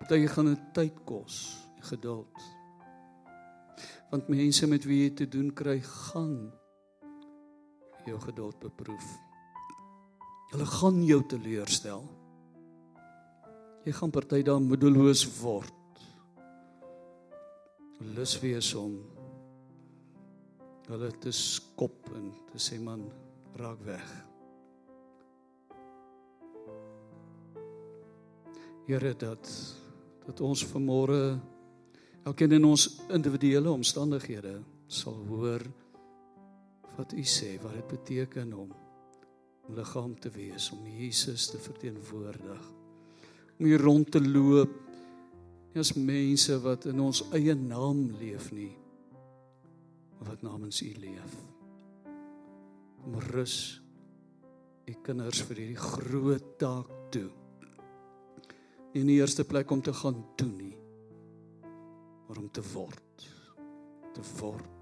Party 0.00 0.26
gaan 0.28 0.50
dit 0.50 0.66
tyd 0.76 0.98
kos, 1.08 1.38
geduld. 1.88 2.42
Want 4.10 4.28
mense 4.30 4.66
met 4.70 4.84
wie 4.86 5.04
jy 5.04 5.14
te 5.20 5.28
doen 5.30 5.48
kry, 5.54 5.78
gaan 5.80 6.34
jou 8.04 8.18
geduld 8.26 8.58
beproef. 8.62 9.06
Hulle 10.52 10.66
gaan 10.70 11.00
jou 11.06 11.22
teleurstel. 11.30 12.04
Jy 13.84 13.94
gaan 13.96 14.12
party 14.14 14.42
dan 14.46 14.68
moedeloos 14.68 15.24
word. 15.40 15.72
Lus 18.14 18.36
wees 18.42 18.74
om 18.76 18.98
hulle 20.90 21.08
te 21.20 21.32
skop 21.32 22.12
en 22.12 22.28
te 22.52 22.60
sê 22.60 22.76
man 22.80 23.06
raak 23.56 23.80
weg. 23.88 24.33
Here 28.84 29.14
dat 29.16 29.48
dat 30.24 30.40
ons 30.40 30.62
vanmôre 30.64 31.36
elkeen 32.24 32.52
in 32.56 32.64
ons 32.64 32.86
individuele 33.12 33.68
omstandighede 33.72 34.54
sal 34.88 35.18
hoor 35.28 35.60
wat 36.96 37.12
U 37.12 37.24
sê 37.28 37.54
wat 37.62 37.74
dit 37.76 37.90
beteken 37.92 38.54
om 38.56 38.70
liggaam 39.76 40.14
te 40.20 40.32
wees 40.32 40.70
om 40.72 40.86
Jesus 40.88 41.50
te 41.52 41.60
verteenwoordig 41.60 42.64
om 43.58 43.68
hier 43.68 43.84
rond 43.84 44.10
te 44.12 44.20
loop 44.24 44.72
nie 45.74 45.84
as 45.84 45.92
mense 45.96 46.56
wat 46.64 46.88
in 46.88 47.04
ons 47.04 47.20
eie 47.36 47.56
naam 47.56 48.06
leef 48.20 48.50
nie 48.56 48.72
maar 50.18 50.28
wat 50.28 50.42
namens 50.42 50.82
U 50.82 50.92
leef. 51.00 51.32
Om 53.04 53.16
rus 53.32 53.80
U 54.88 54.94
kinders 55.04 55.40
vir 55.48 55.64
hierdie 55.64 55.80
groot 55.80 56.52
taak 56.60 56.92
toe 57.12 57.30
nie 58.94 59.02
in 59.02 59.10
die 59.10 59.18
eerste 59.18 59.44
plek 59.44 59.70
om 59.70 59.82
te 59.82 59.92
gaan 59.92 60.24
doen 60.38 60.56
nie 60.56 60.76
maar 62.28 62.38
om 62.38 62.50
te 62.50 62.62
word 62.72 63.28
te 64.14 64.22
word 64.38 64.74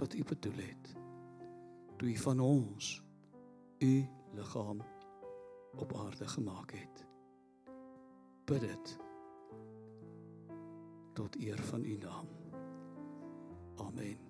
wat 0.00 0.14
u 0.14 0.24
bedoel 0.24 0.56
het. 0.56 0.96
Toe 1.96 2.08
u 2.08 2.16
van 2.16 2.40
ons 2.40 3.02
u 3.78 4.06
liggaam 4.32 4.82
op 5.76 5.96
aarde 5.96 6.28
gemaak 6.28 6.72
het. 6.72 7.06
Bid 8.44 8.60
dit 8.60 8.98
tot 11.12 11.36
eer 11.36 11.58
van 11.58 11.84
u 11.84 11.96
naam. 11.96 12.26
Amen 13.76 14.29